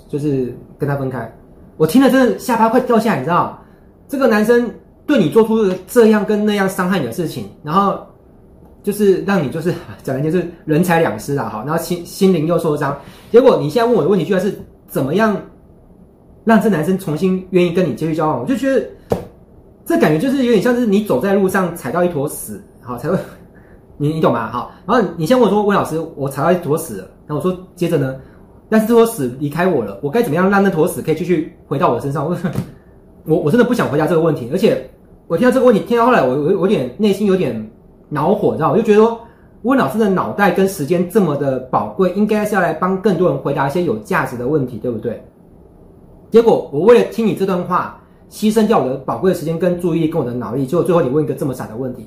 [0.09, 1.30] 就是跟他分开。
[1.76, 3.59] 我听了真的下巴快掉下来，你知道？
[4.07, 4.70] 这个男生
[5.07, 7.98] 对你做出这样跟那样伤害你的事情，然后
[8.85, 12.96] 就是让你就是讲的就是人财两失了哈，然后心心灵又受伤。
[13.33, 14.57] 结果你现在问我的问题居然是
[14.94, 15.37] 怎么样？”
[16.46, 18.87] 让这男生重新愿意跟你继续交往，我就觉得
[19.87, 23.16] 这感觉就是有点像是你走在路上踩到一坨屎，好才会，
[23.96, 24.50] 你你懂吗？
[24.50, 28.16] 好，然后你先问我说，温老师，我踩到一坨屎了，那我说接着呢，
[28.68, 32.24] 但是这坨屎离开我了，我该怎么样让那坨屎可以继续回到我身上？
[32.26, 32.37] 我
[33.24, 34.87] 我我真的不想回答这个问题，而且
[35.26, 37.70] 我听到这个问题，听到后来我我有点内心有点
[38.11, 38.74] 恼火，你知道吗？
[38.74, 39.18] 我就觉得说，
[39.64, 45.22] 问老师的脑袋跟时间这么的宝贵，应该是要来帮更多人回答一些有价值的问题，对不对？
[46.31, 47.98] 结果我为了听你这段话，
[48.29, 52.07] 牺牲掉我的宝贵的时间跟注意力跟我的脑力，结果最后你问一个这么傻的问题。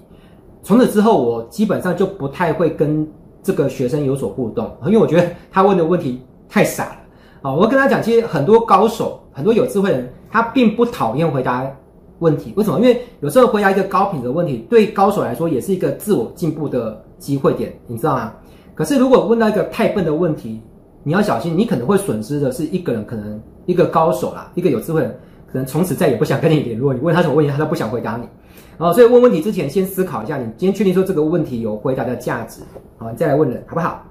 [0.62, 3.08] 从此之后，我基本上就不太会跟
[3.41, 6.98] 这个学生有所互动，因为我觉得他问的问题太傻了。
[7.41, 11.65] 啊，我跟他讲，其实很多高手、很多有智慧的人，他并不讨厌回答
[12.20, 12.54] 问题。
[12.56, 12.80] 为什么？
[12.80, 18.34] 因为有时候回答一个高品质的问题，对高手来说也是一个自我进步的机会点，你知道吗？
[18.76, 20.62] 可是如果问到一个太笨的问题，
[21.04, 23.40] 你要小心，你可能会损失的是一个人，可能。
[23.68, 25.20] 一个高手啦，一个有智慧的人，
[25.52, 26.94] 可能从此再也不想跟你联络。
[26.94, 28.26] 你问他什么问题，他都不想回答你。
[28.78, 32.62] 哦，所以问问题之前，先思考一下，你今天确定说这个问题有回答的价值，
[32.98, 34.06] 好，你再来问人，好不好？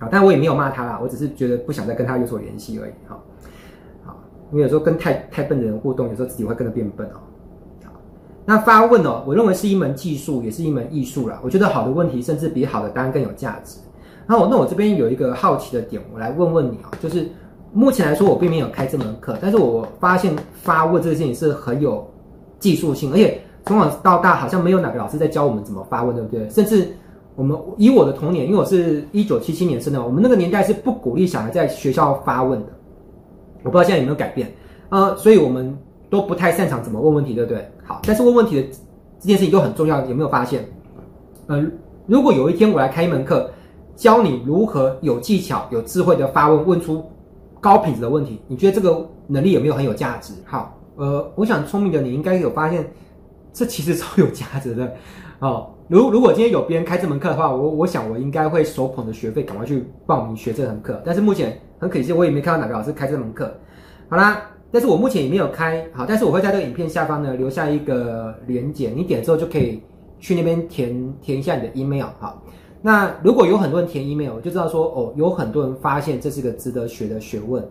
[0.00, 2.92] 好，但我也没有骂他啦，我只是觉得不想再跟他有所联系而已。
[3.06, 3.22] 好，
[4.04, 4.16] 好，
[4.50, 7.20] 因为有时候跟太太笨的人互动，有时候自己会跟着变笨哦。
[8.44, 11.40] 那发问哦，我认为是一门技术，也是一门艺术啦。
[11.42, 13.78] 我觉得好的问题，甚至比好的答案更有价值。
[14.26, 17.28] 那我，那我这边有一个好奇的点，我来问问你啊，就是。
[17.76, 22.08] 目前来说，我并没有开这门课，但是我发现发问这个事情是很有
[22.60, 26.48] 技术性，而且从小到大好像没有哪个老师在教我们怎么发问，对不对？
[26.50, 26.86] 甚至
[27.34, 32.66] 我们以我的童年，因为我是一九七七年生的，我们那个年代是不鼓励小孩在学校发问的。
[33.64, 34.48] 我不知道现在有没有改变，
[34.90, 35.76] 呃，所以我们
[36.14, 37.68] 都不太擅长怎么问问题，对不对？
[37.82, 38.62] 好，但是问问题的
[39.18, 40.64] 这件事情都很重要，有没有发现？
[41.48, 41.60] 呃，
[42.06, 43.50] 如果有一天我来开一门课，
[43.96, 47.04] 教你如何有技巧、有智慧的发问，问出。
[47.60, 50.34] 高品质的问题，你觉得这个能力有没有很有价值？
[50.44, 52.86] 好，呃，我想聪明的你应该有发现，
[53.54, 54.92] 这其实超有价值的
[55.38, 55.70] 哦。
[55.88, 61.00] 如如果今天有别人开这门课的话，我我想我应该会手捧着学费赶快去报名学这门课。
[61.06, 63.50] 但是目前很可惜，我也没看到哪个老师开这门课。
[64.10, 64.42] 好啦，
[64.74, 69.80] 但是我目前也没有开好，但是我会在这个影片下方呢留下一个连结，你点之后就可以
[70.18, 72.42] 去那边填填一下你的 email 好。
[72.82, 77.64] 那如果有很多人填 email，我就知道说哦，有很多人发现这是个值得学的学问，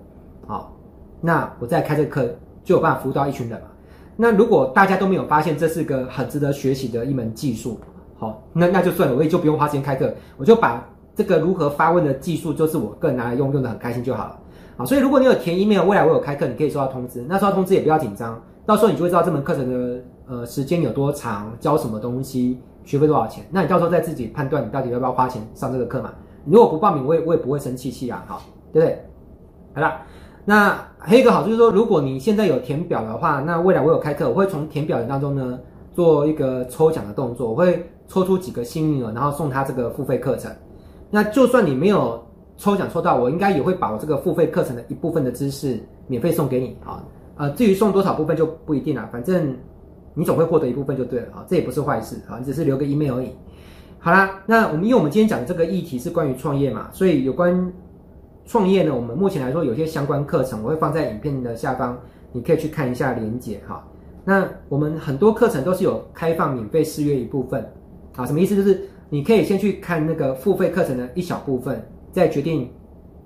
[0.47, 0.73] 好，
[1.19, 3.67] 那我再开这个课就有办法辅导一群人嘛。
[4.15, 7.77] 那如果大家都没有发现这是个很值得学习的一门技术。
[8.17, 14.39] 好，那那就算了，我也就不用花时间开课，我就把这个如何发问的技术，就是我个人拿来用，用的很开心就好了。
[14.75, 17.23] 好，所以如果你有填 email，未来我有开课，你可以收到通知。
[17.29, 23.45] 那收到通知也不要紧张，到时候你就会知道这门课程的呃时间有多长，教什么东西，学费多少钱。
[23.51, 26.11] 那你到时候再自己判断你到底要不要花钱上这个课嘛。
[26.45, 29.05] 如果不报名，我也我也不会生气气啊，好，对不对？
[29.75, 30.01] 好了，
[30.45, 35.59] 那还有一个好就是说，如果你现在有填表的话，那未来我有开课，我会从填表人当中呢
[35.93, 37.89] 做一个抽奖的动作，我会。
[38.05, 40.51] 抽出几个幸运儿，然后送他这个付费课程。
[41.09, 42.21] 那就算你没有
[42.57, 47.03] 抽奖抽到，我应该也会把我这个付费课程的一部分的知识免费送给你啊。
[47.35, 49.55] 呃，至于送多少部分就不一定了，反正
[50.13, 51.45] 你总会获得一部分就对了啊。
[51.47, 53.29] 这也不是坏事啊，你只是留个 email 而已。
[53.99, 57.73] 好啦，那我们因为我们今天讲的这个议题是关于创业嘛，所以有关
[58.45, 61.97] 创业呢，我们目前来说有些相关课程我会放在影片的下方，
[62.31, 63.83] 你可以去看一下连结哈。
[64.25, 67.65] 那我们很多课程都是有开放免费试阅一部分。
[68.15, 68.55] 啊，什么意思？
[68.55, 72.71] 就是你可以先去看那个付费课程的一小部分，再决定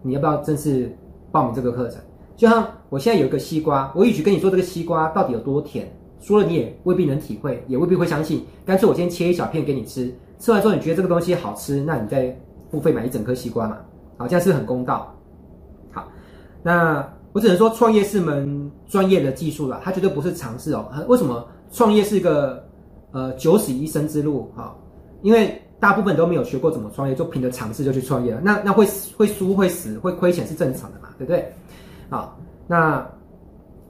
[0.02, 0.92] 你要不要正式
[1.32, 2.02] 报名这个课程。
[2.36, 5.88] 就像我现在有一个西瓜，我一直跟你说这个西瓜到底有多甜，
[6.20, 8.44] 说了你也未必能体会，也未必会相信。
[8.66, 12.36] 干脆我先切一小片给你吃，吃完之后你觉得这个东西好吃，那你再
[12.72, 13.78] 付费买一整颗西瓜嘛。
[14.18, 15.14] 好，这样是很公道。
[15.92, 16.08] 好，
[16.64, 20.88] 那我只能说创业是门专业的技术了，它绝对不是尝试哦。
[21.08, 22.66] 为什么创业是一个？
[23.14, 24.76] 呃，九死一生之路哈，
[25.22, 28.42] 因为大部分都没有学过怎么创业，就凭着尝试就去创业了。
[28.44, 28.88] 那那会
[29.18, 31.52] 会输会死会亏钱是正常的嘛，对不对？
[32.10, 32.38] 好，
[32.68, 33.08] 那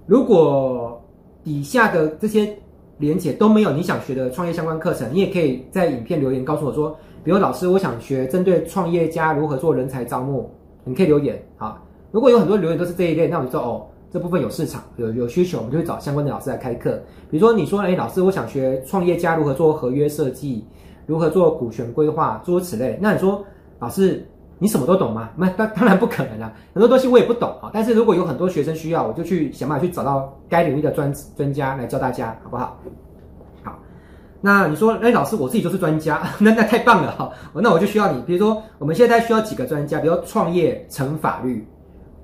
[0.06, 1.02] 如果
[1.44, 2.54] 底下的这些
[2.98, 10.50] 连结都没有你想学的创业相关课程，你也可以在影片留言告诉我说，比如老师，我想学针对创业家如何做人才招募，
[10.84, 11.82] 你可以留言啊。
[12.12, 13.86] 如果有很多留言都是这一类，那我就说哦。
[14.10, 16.98] 这部分有市场，有有需求，我们就会找相关的老师来开课。
[17.30, 20.64] 比如说，你说，哎，老师，我想学创业家如何做合约设计，
[21.08, 23.00] 如何做股权规划，诸如此类。
[23.02, 23.44] 那你说，
[23.80, 24.24] 老师，
[24.60, 25.32] 你什么都懂吗？
[25.36, 27.72] 那当 当然不可能啊，很多东西我也不懂啊。
[27.74, 32.78] 但是如果有很多学生需要，我就去想办法去找到该领域的专专家来教大家，好不好？
[33.64, 33.80] 好。
[34.42, 37.32] 那你说，哎，老师，我自己就是专家， 那那太棒了哈。
[37.56, 41.66] 那我就需要你，比如说，我们现在需要几个专家，比如说创业乘法律。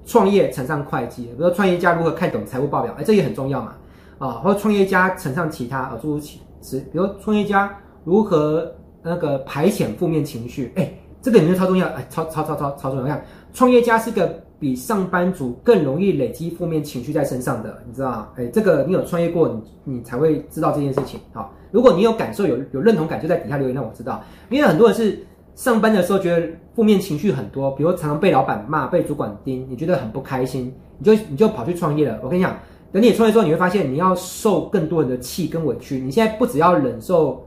[0.05, 3.73] 创业乘上会计，比如说创业家如何看懂财务报表，哎，这也很重要嘛，
[4.17, 6.19] 啊，或者创业家乘上其他啊，诸如
[6.59, 13.05] 此，比如创业家如何那个排遣负面情绪，哎，这个你就超重要，哎，超超超超超重要。
[13.05, 18.27] 看，创业家是个比上班族更容易累积负面情绪在身上的，你知道吗？
[18.37, 19.47] 哎，这个你有创业过，
[19.83, 21.19] 你你才会知道这件事情。
[21.33, 25.19] 好，如果你有感受，有有认同感，就在底下留言让我知道，因为很多人是。
[25.55, 32.19] 上班的时候觉得负面情绪很多，比如常常被老板骂、被主管盯，你觉得很不开心，你就你就跑去创业了。
[32.23, 32.57] 我跟你讲，
[32.91, 35.99] 等你创业之后，你会发现你要受更多人的气跟委屈。
[35.99, 37.45] 你现在不只要忍受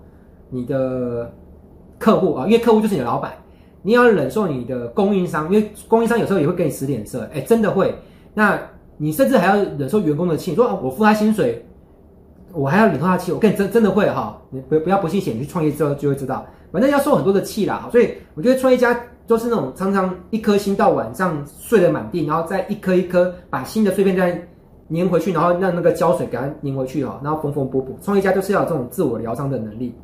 [0.50, 1.32] 你的
[1.98, 3.32] 客户啊，因为客户就是你的老板，
[3.82, 7.94] 你要忍受你的供应商，因为供应商有时候也会给你使脸色，哎，真的会。
[8.34, 8.58] 那
[8.96, 11.64] 你甚至还要忍受员工的气，说啊，我付他薪水，
[12.52, 16.44] 我还要忍受他气，我跟你真真的会哈，你不不要不信邪，你去创业之后就会知道。
[16.72, 24.32] 反正要受很多的气啦，所以我觉得创业家都是那种常常一颗心到晚上睡得满地，然后再一颗一颗把新的碎片再
[24.90, 27.96] 粘回去，然后让那个胶水给它粘回去哈，然后缝缝补补。
[28.02, 29.94] 创业家就是要有这种自我疗伤的能力，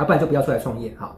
[0.00, 1.14] 啊，不然就不要出来创业哈。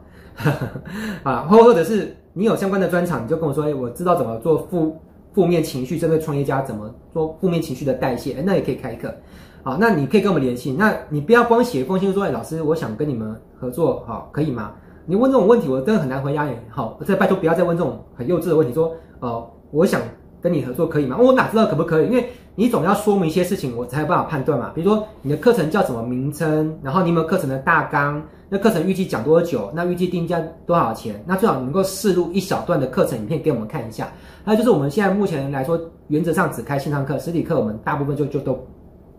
[1.22, 5.00] 啊，或或者是你有相关的专场，你就跟我说，哎，我知道怎么做负
[5.32, 9.14] 负面情绪针对创业家怎么做负面情绪的代谢，哎，那也可以开课。
[9.62, 10.72] 好，那你可以跟我们联系。
[10.72, 14.72] 那你不要光写一封信说，哎，老师，我想跟你们合作，好，可以吗？
[15.06, 16.56] 你问这种问题，我真的很难回答你。
[16.68, 20.00] 好，再拜托不要再问这种很幼稚的问题，说，呃，我想
[20.40, 21.16] 跟你合作，可以吗？
[21.20, 22.06] 我哪知道可不可以？
[22.06, 24.72] 因为你总要说明一些事情，我才有办法判断嘛。
[24.74, 28.22] 比如说你的课程叫什么名称，然后你有没有课程的大纲？
[28.54, 29.72] 那课程预计讲多久？
[29.74, 31.18] 那预计定价多少钱？
[31.26, 34.12] 那最好能够试录一小段的课程影片给我们看一下。
[34.44, 38.62] 还有就是我们现在目前来说，原则上只开线上课，实体课我们大部分就就都。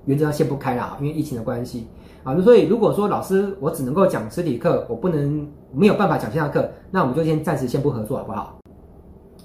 [0.06, 1.88] 原则上先不开了，因为疫情的关系
[2.24, 8.60] 啊，那所以如果说老师我只能够讲实体课，我不能没有办法讲线上课，那我们就先暂时先不合作，好不好？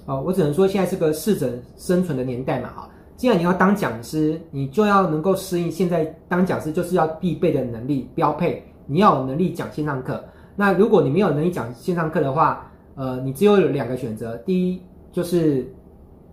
[0.05, 10.23] 哦，我只能说现在是个适者生存的年代嘛，哈，既然你要当讲师，你就要能够适应现在当讲师就是要必备的能力标配，你要有能力讲线上课，
[10.55, 14.81] 那如果你没有能力讲线上课的话，呃，你只有两个选择，第一
[15.11, 15.71] 就是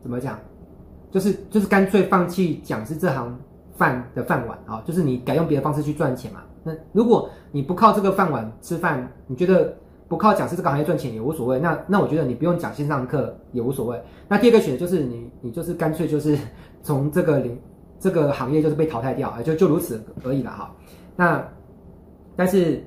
[0.00, 0.38] 怎么讲，
[1.10, 3.38] 就是就是干脆放弃讲师这行
[3.76, 6.40] 饭的饭碗啊，就是你改用别的方式去赚钱嘛。
[6.64, 9.76] 那如果你不靠这个饭碗吃饭，你觉得
[10.08, 14.02] 不靠讲师这个行业赚钱也无所谓，那那我觉得你不用讲线上课也无所谓。
[14.26, 16.36] 那第二个选择就是你你就是干脆就是
[16.82, 17.56] 从这个领
[18.00, 20.74] 这个行业就是被淘汰掉啊，就就如此而已了哈。
[21.14, 21.46] 那
[22.36, 22.84] 但是。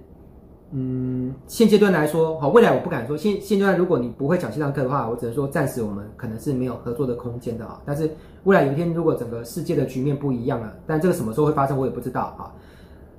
[0.71, 3.17] 嗯，现阶段来说，好，未来我不敢说。
[3.17, 7.81] 现现阶段，如果你不会讲线上课的话，我只能说暂时我们可能是没有合作的空间的啊。
[7.83, 8.07] 但是
[8.43, 12.53] 未来有一天，如果整个世界的局面不一样了，但这个什么时候会发生，我也不知道啊。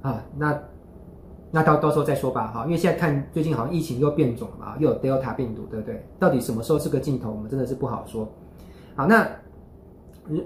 [0.09, 0.57] 啊，那
[1.51, 2.64] 那到到时候再说吧，哈。
[2.66, 6.07] 因为现在看最近好像疫情又变种了嘛，又有 Delta 病毒，对不对？
[6.20, 8.28] 到底什么时候是个尽头，我们真的是不好说。
[8.95, 9.28] 好，那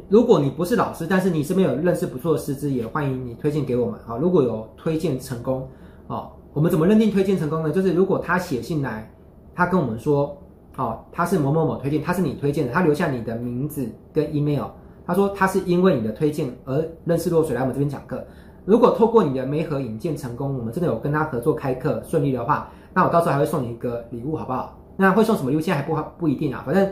[0.09, 3.99] 如果你不是老师，但是你身边有认识不错的师资，也欢迎你推荐给我们。
[4.07, 5.69] 好，如果有推荐成功，
[6.07, 6.31] 哦。
[6.53, 7.71] 我们怎么认定推荐成功呢？
[7.73, 9.13] 就是如果他写信来，
[9.57, 10.41] 他跟我们说，
[10.77, 14.67] 哦，他是某某某推荐，他是你推荐的，他留下你的名字跟 email，
[15.05, 18.25] 他说他是因为你的推荐而认识落水来我们这边讲课。
[18.65, 24.79] 如果透过你的媒合引荐成功，我们真的有跟他合作开课顺利的话，那我到时候还会送你一个礼物，好不好？
[24.97, 25.61] 那会送什么礼物？
[25.61, 26.63] 现在还不好不一定啊。
[26.65, 26.89] 反正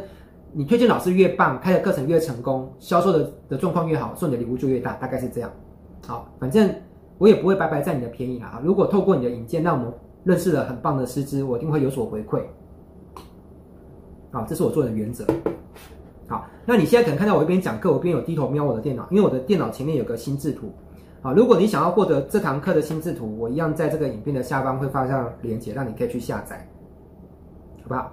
[0.52, 5.50] 你推荐老师越棒，开的课程越成功，销售的的状况越好，送你的礼物就越大，大概是这样。
[6.06, 6.72] 好，反正。
[7.18, 8.60] 我也不会白白占你的便宜啦！
[8.64, 9.92] 如果透过你的引荐，让我们
[10.24, 12.42] 认识了很棒的师资，我一定会有所回馈。
[14.32, 15.24] 好，这是我做的原则。
[16.26, 20.72] 好，那你现在可能看到我一边讲课，我一边有低头瞄我的电脑，因为我的电脑前面有个心智图。
[21.20, 26.66] 好，如果你想要获得这堂课的心智图，我一样在这个影片的下方会放上链接，让你可以去下载，
[27.82, 28.12] 好不好？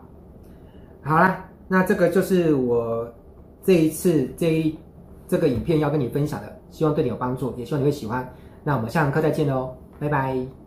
[1.01, 3.07] 好啦，那这个就是我
[3.63, 4.78] 这一次这一
[5.28, 8.28] 这个影片要跟你分享的，希望对你有帮助，也希望你会喜欢。
[8.63, 10.59] 那我们下堂课再见喽，拜拜。